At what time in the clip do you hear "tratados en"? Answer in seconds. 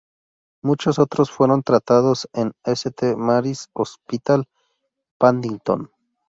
1.61-2.53